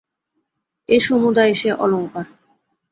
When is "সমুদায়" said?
0.99-1.53